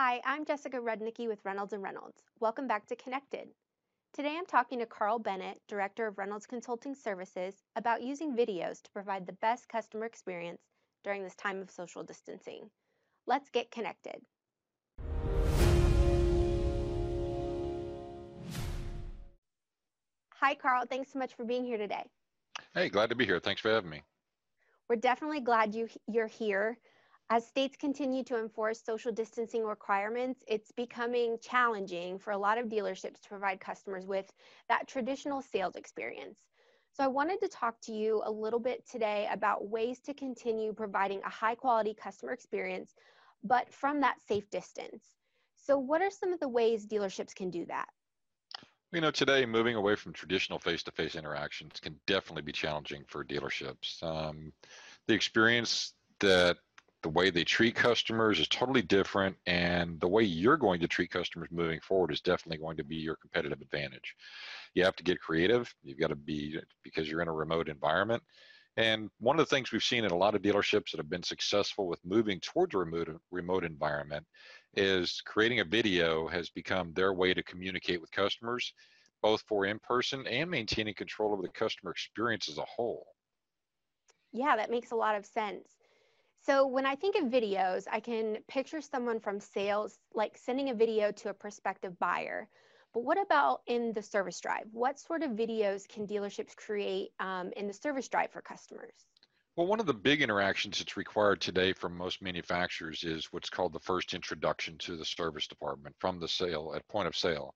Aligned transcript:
Hi, 0.00 0.20
I'm 0.24 0.44
Jessica 0.44 0.76
Rudnicki 0.76 1.26
with 1.26 1.44
Reynolds 1.44 1.74
& 1.76 1.76
Reynolds. 1.76 2.22
Welcome 2.38 2.68
back 2.68 2.86
to 2.86 2.94
Connected. 2.94 3.48
Today 4.12 4.36
I'm 4.38 4.46
talking 4.46 4.78
to 4.78 4.86
Carl 4.86 5.18
Bennett, 5.18 5.60
Director 5.66 6.06
of 6.06 6.18
Reynolds 6.18 6.46
Consulting 6.46 6.94
Services, 6.94 7.56
about 7.74 8.00
using 8.00 8.36
videos 8.36 8.80
to 8.80 8.90
provide 8.92 9.26
the 9.26 9.32
best 9.32 9.68
customer 9.68 10.06
experience 10.06 10.60
during 11.02 11.24
this 11.24 11.34
time 11.34 11.60
of 11.60 11.68
social 11.68 12.04
distancing. 12.04 12.70
Let's 13.26 13.50
get 13.50 13.72
connected. 13.72 14.20
Hi, 20.36 20.54
Carl. 20.54 20.84
Thanks 20.88 21.12
so 21.12 21.18
much 21.18 21.34
for 21.34 21.44
being 21.44 21.64
here 21.64 21.76
today. 21.76 22.04
Hey, 22.72 22.88
glad 22.88 23.10
to 23.10 23.16
be 23.16 23.26
here. 23.26 23.40
Thanks 23.40 23.60
for 23.60 23.72
having 23.72 23.90
me. 23.90 24.02
We're 24.88 24.94
definitely 24.94 25.40
glad 25.40 25.74
you, 25.74 25.88
you're 26.06 26.28
here. 26.28 26.78
As 27.30 27.46
states 27.46 27.76
continue 27.76 28.24
to 28.24 28.38
enforce 28.38 28.82
social 28.82 29.12
distancing 29.12 29.62
requirements, 29.62 30.42
it's 30.48 30.72
becoming 30.72 31.36
challenging 31.42 32.18
for 32.18 32.30
a 32.30 32.38
lot 32.38 32.56
of 32.56 32.68
dealerships 32.68 33.20
to 33.20 33.28
provide 33.28 33.60
customers 33.60 34.06
with 34.06 34.32
that 34.70 34.88
traditional 34.88 35.42
sales 35.42 35.76
experience. 35.76 36.38
So 36.92 37.04
I 37.04 37.08
wanted 37.08 37.40
to 37.42 37.48
talk 37.48 37.78
to 37.82 37.92
you 37.92 38.22
a 38.24 38.30
little 38.30 38.58
bit 38.58 38.88
today 38.88 39.28
about 39.30 39.68
ways 39.68 40.00
to 40.00 40.14
continue 40.14 40.72
providing 40.72 41.20
a 41.22 41.28
high 41.28 41.54
quality 41.54 41.92
customer 41.92 42.32
experience, 42.32 42.94
but 43.44 43.70
from 43.70 44.00
that 44.00 44.16
safe 44.26 44.48
distance. 44.48 45.04
So 45.56 45.76
what 45.76 46.00
are 46.00 46.10
some 46.10 46.32
of 46.32 46.40
the 46.40 46.48
ways 46.48 46.86
dealerships 46.86 47.34
can 47.34 47.50
do 47.50 47.66
that? 47.66 47.88
You 48.90 49.02
know, 49.02 49.10
today 49.10 49.44
moving 49.44 49.76
away 49.76 49.96
from 49.96 50.14
traditional 50.14 50.58
face-to-face 50.58 51.14
interactions 51.14 51.78
can 51.78 52.00
definitely 52.06 52.40
be 52.40 52.52
challenging 52.52 53.04
for 53.06 53.22
dealerships. 53.22 54.02
Um, 54.02 54.50
the 55.06 55.12
experience 55.12 55.92
that 56.20 56.56
the 57.08 57.18
way 57.18 57.30
they 57.30 57.42
treat 57.42 57.74
customers 57.74 58.38
is 58.38 58.48
totally 58.48 58.82
different 58.82 59.34
and 59.46 59.98
the 59.98 60.06
way 60.06 60.22
you're 60.22 60.58
going 60.58 60.78
to 60.78 60.86
treat 60.86 61.10
customers 61.10 61.48
moving 61.50 61.80
forward 61.80 62.12
is 62.12 62.20
definitely 62.20 62.58
going 62.58 62.76
to 62.76 62.84
be 62.84 62.96
your 62.96 63.16
competitive 63.16 63.62
advantage. 63.62 64.14
You 64.74 64.84
have 64.84 64.96
to 64.96 65.02
get 65.02 65.18
creative. 65.18 65.74
You've 65.82 65.98
got 65.98 66.08
to 66.08 66.16
be 66.16 66.58
because 66.84 67.08
you're 67.08 67.22
in 67.22 67.28
a 67.28 67.32
remote 67.32 67.70
environment. 67.70 68.22
And 68.76 69.08
one 69.20 69.40
of 69.40 69.48
the 69.48 69.54
things 69.54 69.72
we've 69.72 69.82
seen 69.82 70.04
in 70.04 70.10
a 70.10 70.16
lot 70.16 70.34
of 70.34 70.42
dealerships 70.42 70.90
that 70.90 70.98
have 70.98 71.08
been 71.08 71.22
successful 71.22 71.88
with 71.88 71.98
moving 72.04 72.40
towards 72.40 72.74
a 72.74 72.78
remote, 72.78 73.08
remote 73.30 73.64
environment 73.64 74.26
is 74.76 75.22
creating 75.24 75.60
a 75.60 75.64
video 75.64 76.28
has 76.28 76.50
become 76.50 76.92
their 76.92 77.14
way 77.14 77.32
to 77.32 77.42
communicate 77.42 78.02
with 78.02 78.12
customers 78.12 78.74
both 79.22 79.42
for 79.48 79.64
in 79.64 79.78
person 79.78 80.26
and 80.26 80.50
maintaining 80.50 80.92
control 80.92 81.32
over 81.32 81.40
the 81.40 81.48
customer 81.48 81.90
experience 81.90 82.50
as 82.50 82.58
a 82.58 82.66
whole. 82.66 83.06
Yeah 84.30 84.56
that 84.56 84.70
makes 84.70 84.90
a 84.90 84.94
lot 84.94 85.16
of 85.16 85.24
sense 85.24 85.77
so 86.48 86.66
when 86.66 86.86
I 86.86 86.94
think 86.94 87.14
of 87.16 87.24
videos, 87.24 87.84
I 87.92 88.00
can 88.00 88.38
picture 88.48 88.80
someone 88.80 89.20
from 89.20 89.38
sales 89.38 89.98
like 90.14 90.38
sending 90.38 90.70
a 90.70 90.74
video 90.74 91.12
to 91.12 91.28
a 91.28 91.34
prospective 91.34 91.98
buyer. 91.98 92.48
But 92.94 93.04
what 93.04 93.20
about 93.20 93.60
in 93.66 93.92
the 93.92 94.02
service 94.02 94.40
drive? 94.40 94.64
What 94.72 94.98
sort 94.98 95.22
of 95.22 95.32
videos 95.32 95.86
can 95.86 96.06
dealerships 96.06 96.56
create 96.56 97.10
um, 97.20 97.52
in 97.54 97.66
the 97.66 97.74
service 97.74 98.08
drive 98.08 98.30
for 98.30 98.40
customers? 98.40 98.94
Well, 99.56 99.66
one 99.66 99.78
of 99.78 99.84
the 99.84 99.92
big 99.92 100.22
interactions 100.22 100.78
that's 100.78 100.96
required 100.96 101.42
today 101.42 101.74
from 101.74 101.94
most 101.94 102.22
manufacturers 102.22 103.04
is 103.04 103.26
what's 103.30 103.50
called 103.50 103.74
the 103.74 103.80
first 103.80 104.14
introduction 104.14 104.78
to 104.78 104.96
the 104.96 105.04
service 105.04 105.48
department 105.48 105.96
from 105.98 106.18
the 106.18 106.28
sale 106.28 106.72
at 106.74 106.88
point 106.88 107.08
of 107.08 107.14
sale. 107.14 107.54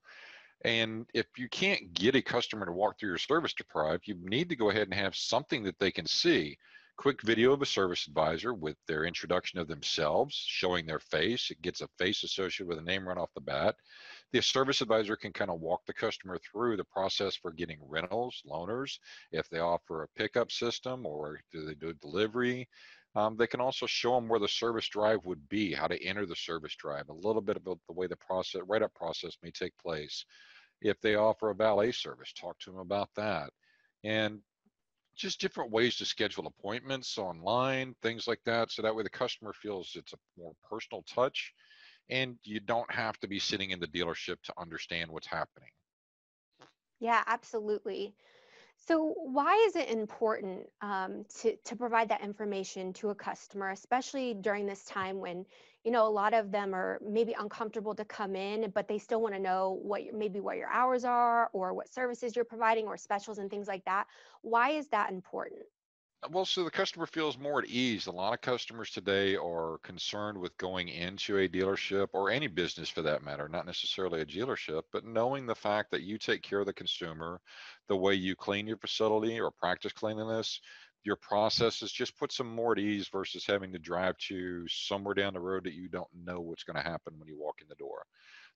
And 0.65 1.07
if 1.15 1.25
you 1.35 1.49
can't 1.49 1.95
get 1.95 2.13
a 2.13 2.21
customer 2.21 2.67
to 2.67 2.71
walk 2.71 2.99
through 2.99 3.09
your 3.09 3.17
service 3.17 3.53
drive, 3.53 4.01
you 4.03 4.17
need 4.21 4.49
to 4.49 4.55
go 4.55 4.69
ahead 4.69 4.87
and 4.87 4.93
have 4.93 5.15
something 5.15 5.63
that 5.63 5.79
they 5.79 5.89
can 5.89 6.05
see 6.05 6.59
quick 6.97 7.21
video 7.23 7.53
of 7.53 7.61
a 7.61 7.65
service 7.65 8.07
advisor 8.07 8.53
with 8.53 8.77
their 8.87 9.05
introduction 9.05 9.59
of 9.59 9.67
themselves, 9.67 10.35
showing 10.35 10.85
their 10.85 10.99
face. 10.99 11.49
It 11.49 11.61
gets 11.61 11.81
a 11.81 11.87
face 11.97 12.23
associated 12.23 12.67
with 12.67 12.77
a 12.77 12.81
name 12.81 13.07
right 13.07 13.17
off 13.17 13.33
the 13.33 13.41
bat. 13.41 13.75
The 14.31 14.41
service 14.41 14.81
advisor 14.81 15.15
can 15.15 15.33
kind 15.33 15.51
of 15.51 15.59
walk 15.59 15.81
the 15.85 15.93
customer 15.93 16.39
through 16.39 16.77
the 16.77 16.85
process 16.85 17.35
for 17.35 17.51
getting 17.51 17.79
rentals, 17.87 18.41
loaners, 18.49 18.99
if 19.31 19.49
they 19.49 19.59
offer 19.59 20.03
a 20.03 20.07
pickup 20.19 20.51
system 20.51 21.05
or 21.05 21.39
do 21.51 21.65
they 21.65 21.75
do 21.75 21.93
delivery. 21.93 22.67
Um, 23.15 23.37
they 23.37 23.47
can 23.47 23.61
also 23.61 23.85
show 23.85 24.15
them 24.15 24.27
where 24.27 24.39
the 24.39 24.47
service 24.47 24.87
drive 24.87 25.25
would 25.25 25.47
be, 25.49 25.73
how 25.73 25.87
to 25.87 26.03
enter 26.03 26.25
the 26.25 26.35
service 26.35 26.75
drive, 26.75 27.09
a 27.09 27.13
little 27.13 27.41
bit 27.41 27.57
about 27.57 27.79
the 27.87 27.93
way 27.93 28.07
the 28.07 28.15
process, 28.15 28.61
write-up 28.67 28.93
process 28.95 29.37
may 29.43 29.51
take 29.51 29.77
place. 29.77 30.25
If 30.81 30.99
they 30.99 31.15
offer 31.15 31.49
a 31.49 31.55
valet 31.55 31.91
service, 31.91 32.33
talk 32.33 32.57
to 32.59 32.71
them 32.71 32.79
about 32.79 33.09
that. 33.15 33.51
And 34.03 34.39
just 35.15 35.39
different 35.39 35.71
ways 35.71 35.95
to 35.97 36.05
schedule 36.05 36.47
appointments 36.47 37.17
online, 37.17 37.95
things 38.01 38.27
like 38.27 38.41
that. 38.45 38.71
So 38.71 38.81
that 38.81 38.95
way 38.95 39.03
the 39.03 39.09
customer 39.09 39.53
feels 39.53 39.95
it's 39.95 40.13
a 40.13 40.17
more 40.37 40.53
personal 40.69 41.03
touch 41.03 41.53
and 42.09 42.37
you 42.43 42.59
don't 42.59 42.91
have 42.91 43.19
to 43.19 43.27
be 43.27 43.39
sitting 43.39 43.71
in 43.71 43.79
the 43.79 43.87
dealership 43.87 44.41
to 44.43 44.53
understand 44.57 45.09
what's 45.11 45.27
happening. 45.27 45.69
Yeah, 46.99 47.23
absolutely. 47.27 48.15
So 48.85 49.13
why 49.15 49.55
is 49.67 49.77
it 49.77 49.89
important 49.89 50.67
um, 50.81 51.23
to, 51.39 51.55
to 51.55 51.75
provide 51.75 52.09
that 52.09 52.21
information 52.21 52.91
to 52.93 53.11
a 53.11 53.15
customer, 53.15 53.69
especially 53.69 54.33
during 54.33 54.65
this 54.65 54.83
time 54.83 55.19
when, 55.19 55.45
you 55.85 55.91
know, 55.91 56.05
a 56.05 56.09
lot 56.09 56.33
of 56.33 56.51
them 56.51 56.75
are 56.75 56.99
maybe 57.01 57.33
uncomfortable 57.39 57.95
to 57.95 58.03
come 58.03 58.35
in, 58.35 58.71
but 58.71 58.89
they 58.89 58.97
still 58.99 59.21
want 59.21 59.35
to 59.35 59.39
know 59.39 59.79
what 59.81 60.03
your, 60.03 60.17
maybe 60.17 60.41
what 60.41 60.57
your 60.57 60.67
hours 60.67 61.05
are 61.05 61.49
or 61.53 61.73
what 61.73 61.93
services 61.93 62.35
you're 62.35 62.43
providing 62.43 62.85
or 62.85 62.97
specials 62.97 63.37
and 63.37 63.49
things 63.49 63.69
like 63.69 63.85
that. 63.85 64.05
Why 64.41 64.71
is 64.71 64.87
that 64.87 65.11
important? 65.11 65.61
Well, 66.29 66.45
so 66.45 66.63
the 66.63 66.71
customer 66.71 67.05
feels 67.05 67.37
more 67.37 67.59
at 67.59 67.69
ease. 67.69 68.07
A 68.07 68.11
lot 68.11 68.33
of 68.33 68.41
customers 68.41 68.91
today 68.91 69.35
are 69.35 69.77
concerned 69.83 70.37
with 70.37 70.57
going 70.57 70.87
into 70.87 71.37
a 71.37 71.49
dealership 71.49 72.09
or 72.13 72.29
any 72.29 72.47
business 72.47 72.89
for 72.89 73.01
that 73.01 73.23
matter, 73.23 73.49
not 73.49 73.65
necessarily 73.65 74.21
a 74.21 74.25
dealership, 74.25 74.83
but 74.91 75.05
knowing 75.05 75.45
the 75.45 75.55
fact 75.55 75.91
that 75.91 76.03
you 76.03 76.17
take 76.17 76.41
care 76.41 76.59
of 76.59 76.65
the 76.65 76.73
consumer, 76.73 77.41
the 77.87 77.97
way 77.97 78.13
you 78.13 78.35
clean 78.35 78.67
your 78.67 78.77
facility 78.77 79.39
or 79.39 79.51
practice 79.51 79.91
cleanliness, 79.91 80.61
your 81.03 81.15
processes 81.17 81.91
just 81.91 82.17
puts 82.17 82.37
them 82.37 82.47
more 82.53 82.71
at 82.71 82.79
ease 82.79 83.09
versus 83.09 83.45
having 83.45 83.73
to 83.73 83.79
drive 83.79 84.17
to 84.17 84.67
somewhere 84.67 85.13
down 85.13 85.33
the 85.33 85.39
road 85.39 85.65
that 85.65 85.73
you 85.73 85.89
don't 85.89 86.13
know 86.13 86.39
what's 86.41 86.63
going 86.63 86.77
to 86.77 86.89
happen 86.89 87.17
when 87.19 87.27
you 87.27 87.37
walk 87.37 87.61
in 87.61 87.67
the 87.67 87.75
door. 87.75 88.05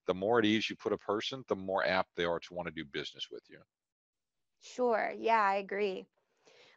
The 0.06 0.13
more 0.13 0.39
at 0.39 0.45
ease 0.45 0.69
you 0.69 0.75
put 0.75 0.94
a 0.94 0.97
person, 0.97 1.44
the 1.47 1.56
more 1.56 1.85
apt 1.85 2.16
they 2.16 2.25
are 2.25 2.39
to 2.39 2.53
want 2.53 2.67
to 2.67 2.73
do 2.73 2.85
business 2.85 3.29
with 3.31 3.44
you. 3.50 3.59
Sure. 4.61 5.11
Yeah, 5.17 5.41
I 5.41 5.56
agree. 5.56 6.06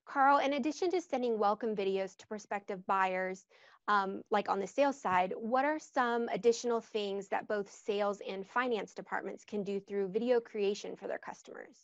Carl, 0.06 0.38
in 0.38 0.54
addition 0.54 0.90
to 0.90 1.00
sending 1.00 1.38
welcome 1.38 1.76
videos 1.76 2.16
to 2.16 2.26
prospective 2.26 2.84
buyers, 2.86 3.44
um, 3.88 4.22
like 4.30 4.48
on 4.48 4.60
the 4.60 4.66
sales 4.66 5.00
side, 5.00 5.32
what 5.36 5.64
are 5.64 5.78
some 5.78 6.28
additional 6.28 6.80
things 6.80 7.28
that 7.28 7.48
both 7.48 7.70
sales 7.70 8.20
and 8.28 8.46
finance 8.46 8.94
departments 8.94 9.44
can 9.44 9.62
do 9.62 9.80
through 9.80 10.08
video 10.08 10.40
creation 10.40 10.96
for 10.96 11.08
their 11.08 11.18
customers? 11.18 11.76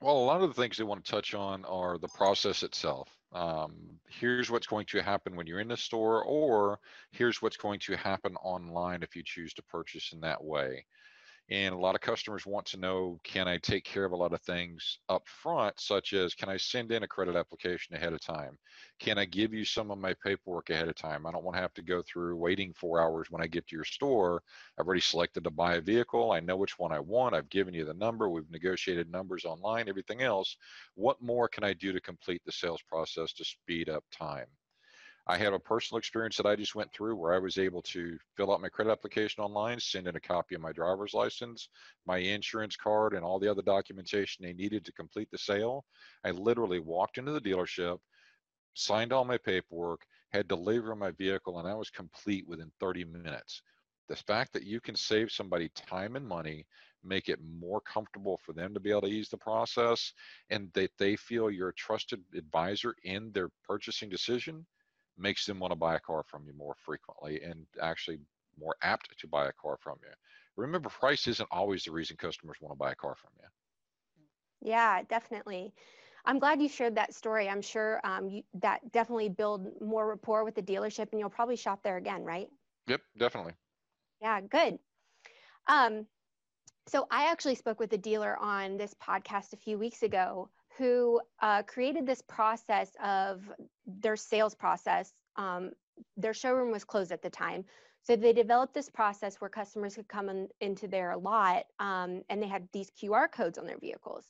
Well, 0.00 0.16
a 0.16 0.24
lot 0.24 0.42
of 0.42 0.48
the 0.48 0.60
things 0.60 0.76
they 0.76 0.84
want 0.84 1.04
to 1.04 1.10
touch 1.10 1.32
on 1.32 1.64
are 1.64 1.96
the 1.96 2.08
process 2.08 2.64
itself. 2.64 3.08
Um, 3.32 4.00
here's 4.08 4.50
what's 4.50 4.66
going 4.66 4.86
to 4.86 5.00
happen 5.00 5.36
when 5.36 5.46
you're 5.46 5.60
in 5.60 5.68
the 5.68 5.76
store, 5.76 6.24
or 6.24 6.80
here's 7.12 7.40
what's 7.40 7.56
going 7.56 7.78
to 7.80 7.96
happen 7.96 8.34
online 8.36 9.04
if 9.04 9.14
you 9.14 9.22
choose 9.24 9.54
to 9.54 9.62
purchase 9.62 10.12
in 10.12 10.20
that 10.20 10.42
way. 10.42 10.86
And 11.50 11.74
a 11.74 11.78
lot 11.78 11.94
of 11.94 12.00
customers 12.00 12.46
want 12.46 12.66
to 12.66 12.78
know, 12.78 13.20
can 13.24 13.46
I 13.46 13.58
take 13.58 13.84
care 13.84 14.04
of 14.04 14.12
a 14.12 14.16
lot 14.16 14.32
of 14.32 14.40
things 14.42 14.98
up 15.08 15.28
front, 15.28 15.78
such 15.78 16.14
as 16.14 16.34
can 16.34 16.48
I 16.48 16.56
send 16.56 16.92
in 16.92 17.02
a 17.02 17.08
credit 17.08 17.36
application 17.36 17.94
ahead 17.94 18.14
of 18.14 18.20
time? 18.20 18.58
Can 18.98 19.18
I 19.18 19.26
give 19.26 19.52
you 19.52 19.64
some 19.64 19.90
of 19.90 19.98
my 19.98 20.14
paperwork 20.24 20.70
ahead 20.70 20.88
of 20.88 20.94
time? 20.94 21.26
I 21.26 21.32
don't 21.32 21.44
want 21.44 21.56
to 21.56 21.60
have 21.60 21.74
to 21.74 21.82
go 21.82 22.02
through 22.02 22.36
waiting 22.36 22.72
four 22.72 23.00
hours 23.00 23.30
when 23.30 23.42
I 23.42 23.48
get 23.48 23.66
to 23.66 23.76
your 23.76 23.84
store. 23.84 24.42
I've 24.78 24.86
already 24.86 25.02
selected 25.02 25.44
to 25.44 25.50
buy 25.50 25.74
a 25.74 25.80
vehicle. 25.80 26.32
I 26.32 26.40
know 26.40 26.56
which 26.56 26.78
one 26.78 26.92
I 26.92 27.00
want. 27.00 27.34
I've 27.34 27.50
given 27.50 27.74
you 27.74 27.84
the 27.84 27.92
number. 27.94 28.30
We've 28.30 28.50
negotiated 28.50 29.10
numbers 29.10 29.44
online, 29.44 29.88
everything 29.88 30.22
else. 30.22 30.56
What 30.94 31.20
more 31.20 31.48
can 31.48 31.64
I 31.64 31.74
do 31.74 31.92
to 31.92 32.00
complete 32.00 32.42
the 32.46 32.52
sales 32.52 32.82
process 32.88 33.32
to 33.34 33.44
speed 33.44 33.90
up 33.90 34.04
time? 34.10 34.46
I 35.28 35.38
have 35.38 35.52
a 35.52 35.58
personal 35.58 35.98
experience 35.98 36.36
that 36.36 36.46
I 36.46 36.56
just 36.56 36.74
went 36.74 36.92
through 36.92 37.14
where 37.14 37.32
I 37.32 37.38
was 37.38 37.56
able 37.56 37.82
to 37.82 38.18
fill 38.36 38.52
out 38.52 38.60
my 38.60 38.68
credit 38.68 38.90
application 38.90 39.44
online, 39.44 39.78
send 39.78 40.08
in 40.08 40.16
a 40.16 40.20
copy 40.20 40.56
of 40.56 40.60
my 40.60 40.72
driver's 40.72 41.14
license, 41.14 41.68
my 42.06 42.18
insurance 42.18 42.74
card, 42.74 43.14
and 43.14 43.24
all 43.24 43.38
the 43.38 43.48
other 43.48 43.62
documentation 43.62 44.44
they 44.44 44.52
needed 44.52 44.84
to 44.84 44.92
complete 44.92 45.30
the 45.30 45.38
sale. 45.38 45.84
I 46.24 46.32
literally 46.32 46.80
walked 46.80 47.18
into 47.18 47.30
the 47.30 47.40
dealership, 47.40 47.98
signed 48.74 49.12
all 49.12 49.24
my 49.24 49.38
paperwork, 49.38 50.04
had 50.32 50.48
delivery 50.48 50.90
of 50.90 50.98
my 50.98 51.12
vehicle, 51.12 51.60
and 51.60 51.68
I 51.68 51.74
was 51.74 51.88
complete 51.88 52.48
within 52.48 52.72
30 52.80 53.04
minutes. 53.04 53.62
The 54.08 54.16
fact 54.16 54.52
that 54.54 54.64
you 54.64 54.80
can 54.80 54.96
save 54.96 55.30
somebody 55.30 55.68
time 55.68 56.16
and 56.16 56.26
money, 56.26 56.66
make 57.04 57.28
it 57.28 57.38
more 57.60 57.80
comfortable 57.80 58.40
for 58.44 58.54
them 58.54 58.74
to 58.74 58.80
be 58.80 58.90
able 58.90 59.02
to 59.02 59.06
ease 59.06 59.28
the 59.28 59.36
process, 59.36 60.12
and 60.50 60.68
that 60.72 60.90
they 60.98 61.14
feel 61.14 61.48
you're 61.48 61.68
a 61.68 61.74
trusted 61.74 62.20
advisor 62.34 62.96
in 63.04 63.30
their 63.30 63.50
purchasing 63.64 64.08
decision 64.08 64.66
makes 65.18 65.46
them 65.46 65.58
want 65.58 65.72
to 65.72 65.76
buy 65.76 65.96
a 65.96 66.00
car 66.00 66.22
from 66.22 66.46
you 66.46 66.52
more 66.54 66.74
frequently 66.74 67.42
and 67.42 67.66
actually 67.80 68.18
more 68.58 68.76
apt 68.82 69.16
to 69.18 69.26
buy 69.26 69.46
a 69.46 69.52
car 69.52 69.76
from 69.80 69.98
you. 70.02 70.12
Remember, 70.56 70.88
price 70.88 71.26
isn't 71.26 71.48
always 71.50 71.84
the 71.84 71.92
reason 71.92 72.16
customers 72.16 72.56
want 72.60 72.72
to 72.72 72.78
buy 72.78 72.92
a 72.92 72.96
car 72.96 73.14
from 73.14 73.30
you. 73.38 73.48
Yeah, 74.60 75.02
definitely. 75.02 75.72
I'm 76.24 76.38
glad 76.38 76.62
you 76.62 76.68
shared 76.68 76.94
that 76.96 77.14
story. 77.14 77.48
I'm 77.48 77.62
sure 77.62 78.00
um, 78.04 78.28
you, 78.28 78.42
that 78.60 78.92
definitely 78.92 79.28
build 79.28 79.66
more 79.80 80.06
rapport 80.06 80.44
with 80.44 80.54
the 80.54 80.62
dealership, 80.62 81.08
and 81.10 81.18
you'll 81.18 81.30
probably 81.30 81.56
shop 81.56 81.82
there 81.82 81.96
again, 81.96 82.22
right? 82.22 82.48
Yep, 82.86 83.00
definitely. 83.18 83.54
Yeah, 84.20 84.40
good. 84.40 84.78
Um, 85.66 86.06
so 86.86 87.06
I 87.10 87.30
actually 87.30 87.56
spoke 87.56 87.80
with 87.80 87.92
a 87.92 87.98
dealer 87.98 88.36
on 88.36 88.76
this 88.76 88.94
podcast 88.94 89.52
a 89.52 89.56
few 89.56 89.78
weeks 89.78 90.02
ago 90.02 90.48
who 90.78 91.20
uh, 91.40 91.62
created 91.62 92.06
this 92.06 92.22
process 92.22 92.90
of 93.02 93.42
their 93.86 94.16
sales 94.16 94.54
process. 94.54 95.12
Um, 95.36 95.72
their 96.16 96.34
showroom 96.34 96.70
was 96.70 96.84
closed 96.84 97.12
at 97.12 97.22
the 97.22 97.30
time. 97.30 97.64
So 98.02 98.16
they 98.16 98.32
developed 98.32 98.74
this 98.74 98.88
process 98.88 99.40
where 99.40 99.50
customers 99.50 99.94
could 99.94 100.08
come 100.08 100.28
in, 100.28 100.48
into 100.60 100.88
their 100.88 101.16
lot 101.16 101.64
um, 101.78 102.22
and 102.28 102.42
they 102.42 102.48
had 102.48 102.68
these 102.72 102.90
QR 102.90 103.30
codes 103.30 103.58
on 103.58 103.66
their 103.66 103.78
vehicles. 103.78 104.24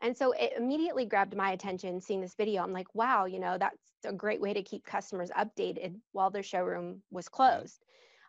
And 0.00 0.16
so 0.16 0.32
it 0.32 0.54
immediately 0.56 1.04
grabbed 1.04 1.36
my 1.36 1.52
attention 1.52 2.00
seeing 2.00 2.20
this 2.20 2.34
video. 2.34 2.62
I'm 2.62 2.72
like, 2.72 2.92
wow, 2.94 3.26
you 3.26 3.38
know, 3.38 3.56
that's 3.58 3.76
a 4.04 4.12
great 4.12 4.40
way 4.40 4.52
to 4.52 4.62
keep 4.62 4.84
customers 4.84 5.30
updated 5.38 5.94
while 6.10 6.30
their 6.30 6.42
showroom 6.42 7.02
was 7.12 7.28
closed. 7.28 7.84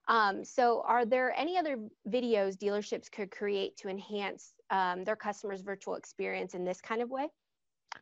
Um, 0.07 0.45
so 0.45 0.83
are 0.86 1.06
there 1.06 1.33
any 1.36 1.57
other 1.57 1.77
videos 2.07 2.56
dealerships 2.56 3.12
could 3.12 3.31
create 3.31 3.77
to 3.77 3.89
enhance 3.89 4.54
um, 4.69 5.04
their 5.04 5.15
customers' 5.15 5.62
virtual 5.62 5.95
experience 5.95 6.54
in 6.54 6.65
this 6.65 6.81
kind 6.81 7.01
of 7.01 7.10
way? 7.10 7.30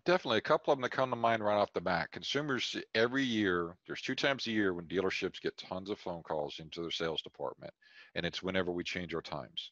Definitely. 0.03 0.39
A 0.39 0.41
couple 0.41 0.71
of 0.73 0.77
them 0.77 0.81
that 0.83 0.89
come 0.91 1.09
to 1.11 1.15
mind 1.15 1.43
right 1.43 1.57
off 1.57 1.73
the 1.73 1.81
bat. 1.81 2.11
Consumers 2.11 2.75
every 2.95 3.23
year, 3.23 3.77
there's 3.85 4.01
two 4.01 4.15
times 4.15 4.47
a 4.47 4.51
year 4.51 4.73
when 4.73 4.87
dealerships 4.87 5.41
get 5.41 5.57
tons 5.57 5.89
of 5.91 5.99
phone 5.99 6.23
calls 6.23 6.59
into 6.59 6.81
their 6.81 6.91
sales 6.91 7.21
department, 7.21 7.73
and 8.15 8.25
it's 8.25 8.41
whenever 8.41 8.71
we 8.71 8.83
change 8.83 9.13
our 9.13 9.21
times. 9.21 9.71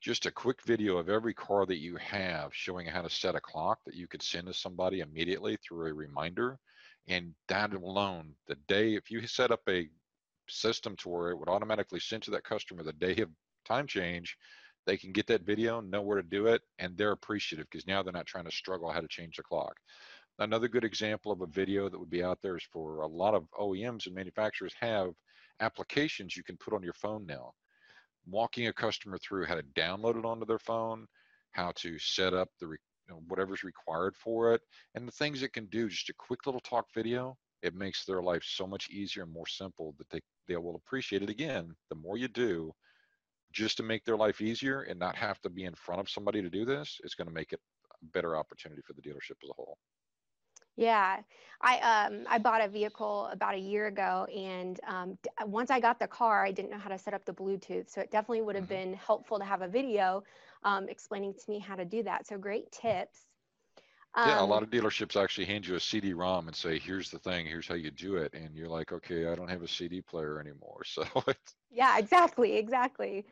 Just 0.00 0.26
a 0.26 0.32
quick 0.32 0.62
video 0.64 0.98
of 0.98 1.08
every 1.10 1.34
car 1.34 1.66
that 1.66 1.78
you 1.78 1.96
have 1.96 2.54
showing 2.54 2.86
how 2.86 3.02
to 3.02 3.10
set 3.10 3.34
a 3.36 3.40
clock 3.40 3.80
that 3.84 3.94
you 3.94 4.08
could 4.08 4.22
send 4.22 4.46
to 4.48 4.54
somebody 4.54 5.00
immediately 5.00 5.56
through 5.58 5.88
a 5.88 5.94
reminder. 5.94 6.60
And 7.08 7.34
that 7.48 7.74
alone, 7.74 8.36
the 8.46 8.56
day, 8.56 8.94
if 8.94 9.10
you 9.10 9.26
set 9.26 9.50
up 9.50 9.62
a 9.68 9.90
system 10.48 10.96
to 10.96 11.08
where 11.08 11.30
it 11.30 11.38
would 11.38 11.48
automatically 11.48 12.00
send 12.00 12.22
to 12.24 12.30
that 12.32 12.44
customer 12.44 12.82
the 12.82 12.92
day 12.94 13.16
of 13.18 13.30
time 13.64 13.86
change, 13.86 14.38
they 14.86 14.96
can 14.96 15.12
get 15.12 15.26
that 15.28 15.42
video, 15.42 15.80
know 15.80 16.02
where 16.02 16.20
to 16.20 16.28
do 16.28 16.46
it, 16.46 16.62
and 16.78 16.96
they're 16.96 17.12
appreciative 17.12 17.66
because 17.70 17.86
now 17.86 18.02
they're 18.02 18.12
not 18.12 18.26
trying 18.26 18.44
to 18.44 18.50
struggle 18.50 18.90
how 18.90 19.00
to 19.00 19.08
change 19.08 19.36
the 19.36 19.42
clock. 19.42 19.76
Another 20.38 20.68
good 20.68 20.84
example 20.84 21.30
of 21.30 21.42
a 21.42 21.46
video 21.46 21.88
that 21.88 21.98
would 21.98 22.10
be 22.10 22.24
out 22.24 22.40
there 22.42 22.56
is 22.56 22.64
for 22.72 23.02
a 23.02 23.06
lot 23.06 23.34
of 23.34 23.46
OEMs 23.58 24.06
and 24.06 24.14
manufacturers 24.14 24.74
have 24.80 25.14
applications 25.60 26.36
you 26.36 26.42
can 26.42 26.56
put 26.56 26.74
on 26.74 26.82
your 26.82 26.92
phone 26.94 27.24
now. 27.26 27.52
Walking 28.26 28.66
a 28.66 28.72
customer 28.72 29.18
through 29.18 29.46
how 29.46 29.54
to 29.54 29.62
download 29.62 30.18
it 30.18 30.24
onto 30.24 30.46
their 30.46 30.58
phone, 30.58 31.06
how 31.52 31.72
to 31.76 31.98
set 31.98 32.34
up 32.34 32.48
the 32.58 32.66
you 32.66 32.76
know, 33.08 33.22
whatever's 33.28 33.62
required 33.62 34.16
for 34.16 34.54
it, 34.54 34.62
and 34.94 35.06
the 35.06 35.12
things 35.12 35.42
it 35.42 35.52
can 35.52 35.66
do. 35.66 35.88
Just 35.88 36.08
a 36.08 36.14
quick 36.14 36.46
little 36.46 36.60
talk 36.60 36.86
video. 36.94 37.36
It 37.62 37.74
makes 37.74 38.04
their 38.04 38.22
life 38.22 38.42
so 38.44 38.66
much 38.66 38.90
easier 38.90 39.22
and 39.22 39.32
more 39.32 39.46
simple 39.46 39.94
that 39.98 40.10
they 40.10 40.20
they 40.48 40.56
will 40.56 40.74
appreciate 40.76 41.22
it 41.22 41.30
again. 41.30 41.74
The 41.88 41.96
more 41.96 42.18
you 42.18 42.28
do, 42.28 42.74
just 43.54 43.76
to 43.78 43.82
make 43.82 44.04
their 44.04 44.16
life 44.16 44.40
easier 44.40 44.82
and 44.82 44.98
not 44.98 45.16
have 45.16 45.40
to 45.42 45.48
be 45.48 45.64
in 45.64 45.74
front 45.74 46.00
of 46.00 46.10
somebody 46.10 46.42
to 46.42 46.50
do 46.50 46.64
this, 46.64 47.00
it's 47.04 47.14
going 47.14 47.28
to 47.28 47.34
make 47.34 47.52
it 47.52 47.60
a 47.90 48.06
better 48.12 48.36
opportunity 48.36 48.82
for 48.82 48.92
the 48.92 49.02
dealership 49.02 49.38
as 49.42 49.50
a 49.50 49.54
whole. 49.54 49.78
Yeah, 50.76 51.20
I 51.60 51.78
um 51.78 52.26
I 52.28 52.38
bought 52.38 52.60
a 52.60 52.68
vehicle 52.68 53.28
about 53.30 53.54
a 53.54 53.58
year 53.58 53.86
ago, 53.86 54.26
and 54.34 54.80
um, 54.88 55.18
d- 55.22 55.30
once 55.46 55.70
I 55.70 55.78
got 55.78 56.00
the 56.00 56.08
car, 56.08 56.44
I 56.44 56.50
didn't 56.50 56.72
know 56.72 56.78
how 56.78 56.90
to 56.90 56.98
set 56.98 57.14
up 57.14 57.24
the 57.24 57.32
Bluetooth, 57.32 57.88
so 57.88 58.00
it 58.00 58.10
definitely 58.10 58.42
would 58.42 58.56
have 58.56 58.64
mm-hmm. 58.64 58.90
been 58.90 58.94
helpful 58.94 59.38
to 59.38 59.44
have 59.44 59.62
a 59.62 59.68
video 59.68 60.24
um, 60.64 60.88
explaining 60.88 61.34
to 61.34 61.50
me 61.50 61.60
how 61.60 61.76
to 61.76 61.84
do 61.84 62.02
that. 62.02 62.26
So 62.26 62.38
great 62.38 62.72
tips. 62.72 63.26
Um, 64.16 64.28
yeah, 64.28 64.40
a 64.40 64.44
lot 64.44 64.58
um, 64.58 64.64
of 64.64 64.70
dealerships 64.70 65.20
actually 65.20 65.46
hand 65.46 65.66
you 65.66 65.76
a 65.76 65.80
CD-ROM 65.80 66.48
and 66.48 66.56
say, 66.56 66.78
"Here's 66.80 67.10
the 67.10 67.20
thing. 67.20 67.46
Here's 67.46 67.68
how 67.68 67.74
you 67.74 67.92
do 67.92 68.16
it," 68.16 68.34
and 68.34 68.56
you're 68.56 68.68
like, 68.68 68.92
"Okay, 68.92 69.26
I 69.28 69.36
don't 69.36 69.48
have 69.48 69.62
a 69.62 69.68
CD 69.68 70.02
player 70.02 70.40
anymore." 70.40 70.82
So 70.86 71.04
it's 71.28 71.54
yeah, 71.70 71.98
exactly, 71.98 72.56
exactly. 72.56 73.26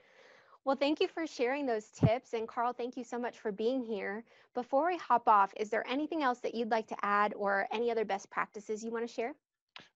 Well, 0.64 0.76
thank 0.76 1.00
you 1.00 1.08
for 1.08 1.26
sharing 1.26 1.66
those 1.66 1.86
tips. 1.86 2.34
And 2.34 2.46
Carl, 2.46 2.72
thank 2.72 2.96
you 2.96 3.02
so 3.02 3.18
much 3.18 3.38
for 3.38 3.50
being 3.50 3.82
here. 3.82 4.22
Before 4.54 4.86
we 4.86 4.96
hop 4.96 5.26
off, 5.26 5.52
is 5.56 5.70
there 5.70 5.84
anything 5.88 6.22
else 6.22 6.38
that 6.40 6.54
you'd 6.54 6.70
like 6.70 6.86
to 6.88 6.96
add 7.02 7.34
or 7.36 7.66
any 7.72 7.90
other 7.90 8.04
best 8.04 8.30
practices 8.30 8.84
you 8.84 8.92
want 8.92 9.06
to 9.06 9.12
share? 9.12 9.34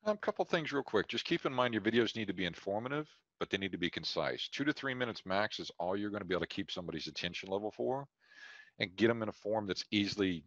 A 0.07 0.17
couple 0.17 0.45
things 0.45 0.73
real 0.73 0.83
quick. 0.83 1.07
Just 1.07 1.25
keep 1.25 1.47
in 1.47 1.53
mind 1.53 1.73
your 1.73 1.83
videos 1.83 2.17
need 2.17 2.27
to 2.27 2.35
be 2.35 2.47
informative, 2.47 3.09
but 3.39 3.49
they 3.49 3.59
need 3.59 3.73
to 3.73 3.79
be 3.79 3.91
concise. 3.91 4.49
Two 4.49 4.65
to 4.65 4.73
three 4.73 4.95
minutes 4.95 5.23
max 5.25 5.61
is 5.61 5.71
all 5.79 5.97
you're 5.97 6.11
going 6.11 6.23
to 6.23 6.27
be 6.27 6.35
able 6.35 6.41
to 6.41 6.49
keep 6.49 6.71
somebody's 6.73 7.07
attention 7.07 7.49
level 7.49 7.71
for 7.71 8.07
and 8.81 8.97
get 8.97 9.07
them 9.07 9.23
in 9.23 9.29
a 9.29 9.33
form 9.33 9.67
that's 9.67 9.85
easily 9.93 10.43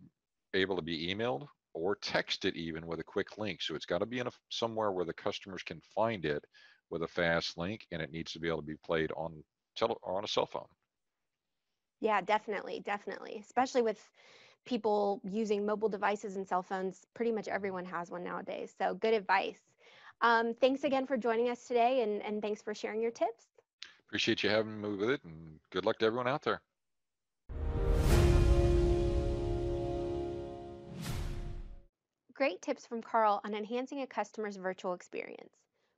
able 0.54 0.76
to 0.76 0.82
be 0.82 1.14
emailed 1.14 1.48
or 1.74 1.96
texted 1.96 2.56
even 2.56 2.86
with 2.86 3.00
a 3.00 3.04
quick 3.04 3.38
link. 3.38 3.62
So 3.62 3.74
it's 3.74 3.86
got 3.86 4.00
to 4.00 4.06
be 4.06 4.20
in 4.20 4.28
a, 4.28 4.32
somewhere 4.50 4.92
where 4.92 5.06
the 5.06 5.14
customers 5.14 5.64
can 5.64 5.80
find 5.96 6.26
it 6.26 6.44
with 6.90 7.04
a 7.04 7.08
fast 7.08 7.58
link 7.58 7.86
and 7.92 8.02
it 8.02 8.12
needs 8.12 8.34
to 8.34 8.40
be 8.40 8.50
able 8.50 8.62
to 8.62 8.68
be 8.68 8.78
played 8.84 9.12
on 9.16 9.44
tele- 9.80 9.98
or 10.04 10.18
on 10.18 10.24
a 10.24 10.28
cell 10.28 10.46
phone. 10.46 10.68
Yeah, 12.02 12.22
definitely, 12.22 12.82
definitely. 12.86 13.42
Especially 13.44 13.82
with 13.82 14.00
people 14.66 15.22
using 15.24 15.66
mobile 15.66 15.90
devices 15.90 16.36
and 16.36 16.48
cell 16.48 16.62
phones, 16.64 17.06
pretty 17.14 17.32
much 17.32 17.48
everyone 17.48 17.86
has 17.86 18.12
one 18.12 18.24
nowadays. 18.24 18.74
So 18.78 18.94
good 18.94 19.14
advice. 19.14 19.60
Um, 20.22 20.54
thanks 20.54 20.84
again 20.84 21.08
for 21.08 21.18
joining 21.18 21.50
us 21.50 21.66
today 21.66 22.04
and, 22.04 22.22
and 22.24 22.42
thanks 22.42 22.62
for 22.62 22.74
sharing 22.74 23.02
your 23.02 23.12
tips. 23.12 23.46
Appreciate 24.08 24.44
you 24.44 24.50
having 24.50 24.82
me 24.82 24.90
with 24.96 25.10
it 25.10 25.24
and 25.24 25.60
good 25.72 25.86
luck 25.86 25.98
to 26.00 26.06
everyone 26.06 26.28
out 26.28 26.42
there. 26.42 26.62
Great 32.34 32.62
tips 32.62 32.88
from 32.88 33.02
Carl 33.02 33.42
on 33.44 33.54
enhancing 33.54 34.02
a 34.02 34.08
customer's 34.08 34.56
virtual 34.56 34.94
experience. 34.94 35.52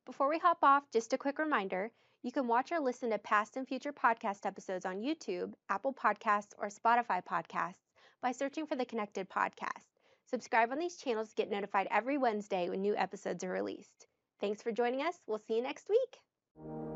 Before 0.06 0.28
we 0.28 0.40
hop 0.40 0.58
off, 0.64 0.90
just 0.92 1.14
a 1.14 1.18
quick 1.18 1.38
reminder 1.38 1.92
you 2.24 2.32
can 2.32 2.48
watch 2.48 2.72
or 2.72 2.80
listen 2.80 3.10
to 3.10 3.18
past 3.18 3.58
and 3.58 3.68
future 3.68 3.94
podcast 3.94 4.46
episodes 4.46 4.86
on 4.86 5.02
YouTube, 5.02 5.54
Apple 5.70 5.94
Podcasts, 5.94 6.54
or 6.58 6.68
Spotify 6.68 7.24
Podcasts 7.24 7.90
by 8.22 8.32
searching 8.32 8.66
for 8.66 8.76
the 8.76 8.86
Connected 8.86 9.30
Podcast. 9.30 9.88
Subscribe 10.30 10.72
on 10.72 10.80
these 10.80 10.98
channels 10.98 11.30
to 11.30 11.36
get 11.36 11.50
notified 11.50 11.88
every 11.90 12.18
Wednesday 12.18 12.70
when 12.70 12.82
new 12.82 12.96
episodes 12.96 13.44
are 13.44 13.50
released. 13.50 14.08
Thanks 14.40 14.62
for 14.62 14.72
joining 14.72 15.02
us. 15.02 15.16
We'll 15.28 15.40
see 15.40 15.56
you 15.56 15.62
next 15.64 15.90
week. 15.90 16.91